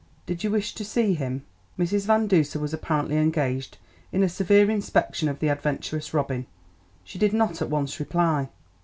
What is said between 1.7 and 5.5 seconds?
Mrs. Van Duser was apparently engaged in a severe inspection of the